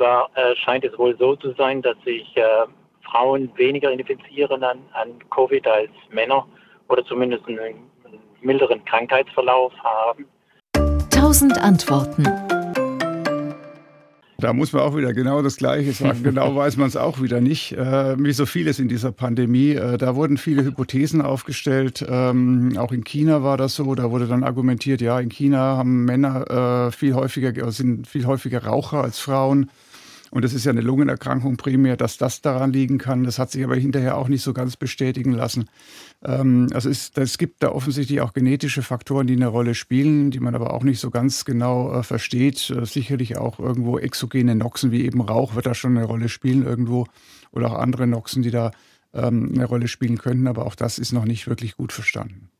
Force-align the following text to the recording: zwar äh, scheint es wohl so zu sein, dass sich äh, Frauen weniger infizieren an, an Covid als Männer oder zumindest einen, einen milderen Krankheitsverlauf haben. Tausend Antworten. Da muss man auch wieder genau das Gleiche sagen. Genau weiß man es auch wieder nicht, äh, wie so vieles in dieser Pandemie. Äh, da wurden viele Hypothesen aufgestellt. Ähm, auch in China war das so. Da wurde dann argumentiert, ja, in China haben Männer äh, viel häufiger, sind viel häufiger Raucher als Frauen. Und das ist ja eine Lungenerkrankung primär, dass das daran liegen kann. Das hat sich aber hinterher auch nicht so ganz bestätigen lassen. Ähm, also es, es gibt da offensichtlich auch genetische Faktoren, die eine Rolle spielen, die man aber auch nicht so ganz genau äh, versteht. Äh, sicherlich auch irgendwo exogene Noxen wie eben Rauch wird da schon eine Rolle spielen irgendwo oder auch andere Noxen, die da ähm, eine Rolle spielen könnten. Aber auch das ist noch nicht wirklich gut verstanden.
zwar 0.00 0.30
äh, 0.34 0.56
scheint 0.56 0.82
es 0.82 0.98
wohl 0.98 1.14
so 1.18 1.36
zu 1.36 1.52
sein, 1.58 1.82
dass 1.82 1.96
sich 2.04 2.34
äh, 2.34 2.42
Frauen 3.04 3.50
weniger 3.56 3.92
infizieren 3.92 4.64
an, 4.64 4.78
an 4.94 5.10
Covid 5.28 5.66
als 5.66 5.90
Männer 6.10 6.46
oder 6.88 7.04
zumindest 7.04 7.46
einen, 7.46 7.58
einen 7.58 8.20
milderen 8.40 8.82
Krankheitsverlauf 8.86 9.72
haben. 9.84 10.24
Tausend 11.10 11.58
Antworten. 11.58 12.24
Da 14.38 14.54
muss 14.54 14.72
man 14.72 14.80
auch 14.80 14.96
wieder 14.96 15.12
genau 15.12 15.42
das 15.42 15.58
Gleiche 15.58 15.92
sagen. 15.92 16.22
Genau 16.22 16.54
weiß 16.56 16.78
man 16.78 16.88
es 16.88 16.96
auch 16.96 17.20
wieder 17.20 17.42
nicht, 17.42 17.72
äh, 17.72 18.16
wie 18.18 18.32
so 18.32 18.46
vieles 18.46 18.78
in 18.78 18.88
dieser 18.88 19.12
Pandemie. 19.12 19.72
Äh, 19.72 19.98
da 19.98 20.16
wurden 20.16 20.38
viele 20.38 20.64
Hypothesen 20.64 21.20
aufgestellt. 21.20 22.02
Ähm, 22.08 22.78
auch 22.78 22.92
in 22.92 23.04
China 23.04 23.42
war 23.42 23.58
das 23.58 23.74
so. 23.74 23.94
Da 23.94 24.10
wurde 24.10 24.26
dann 24.26 24.44
argumentiert, 24.44 25.02
ja, 25.02 25.20
in 25.20 25.28
China 25.28 25.76
haben 25.76 26.06
Männer 26.06 26.86
äh, 26.88 26.90
viel 26.90 27.14
häufiger, 27.14 27.70
sind 27.70 28.06
viel 28.06 28.24
häufiger 28.24 28.64
Raucher 28.64 29.02
als 29.02 29.18
Frauen. 29.18 29.68
Und 30.30 30.44
das 30.44 30.52
ist 30.52 30.64
ja 30.64 30.70
eine 30.70 30.80
Lungenerkrankung 30.80 31.56
primär, 31.56 31.96
dass 31.96 32.16
das 32.16 32.40
daran 32.40 32.72
liegen 32.72 32.98
kann. 32.98 33.24
Das 33.24 33.38
hat 33.38 33.50
sich 33.50 33.64
aber 33.64 33.76
hinterher 33.76 34.16
auch 34.16 34.28
nicht 34.28 34.42
so 34.42 34.52
ganz 34.52 34.76
bestätigen 34.76 35.32
lassen. 35.32 35.68
Ähm, 36.22 36.68
also 36.72 36.88
es, 36.88 37.10
es 37.16 37.36
gibt 37.36 37.62
da 37.62 37.70
offensichtlich 37.70 38.20
auch 38.20 38.32
genetische 38.32 38.82
Faktoren, 38.82 39.26
die 39.26 39.34
eine 39.34 39.48
Rolle 39.48 39.74
spielen, 39.74 40.30
die 40.30 40.40
man 40.40 40.54
aber 40.54 40.72
auch 40.72 40.84
nicht 40.84 41.00
so 41.00 41.10
ganz 41.10 41.44
genau 41.44 41.92
äh, 41.92 42.02
versteht. 42.02 42.70
Äh, 42.70 42.86
sicherlich 42.86 43.38
auch 43.38 43.58
irgendwo 43.58 43.98
exogene 43.98 44.54
Noxen 44.54 44.92
wie 44.92 45.04
eben 45.04 45.20
Rauch 45.20 45.54
wird 45.54 45.66
da 45.66 45.74
schon 45.74 45.96
eine 45.96 46.06
Rolle 46.06 46.28
spielen 46.28 46.64
irgendwo 46.64 47.06
oder 47.50 47.72
auch 47.72 47.78
andere 47.78 48.06
Noxen, 48.06 48.42
die 48.42 48.52
da 48.52 48.70
ähm, 49.12 49.50
eine 49.54 49.64
Rolle 49.64 49.88
spielen 49.88 50.18
könnten. 50.18 50.46
Aber 50.46 50.66
auch 50.66 50.76
das 50.76 50.98
ist 50.98 51.12
noch 51.12 51.24
nicht 51.24 51.48
wirklich 51.48 51.76
gut 51.76 51.92
verstanden. 51.92 52.50